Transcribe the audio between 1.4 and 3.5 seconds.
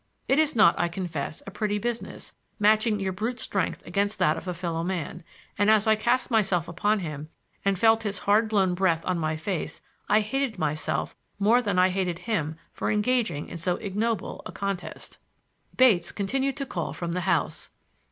a pretty business, matching your brute